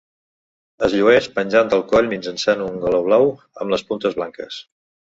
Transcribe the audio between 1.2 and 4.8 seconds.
penjant del coll mitjançant un galó blau amb les puntes blanques.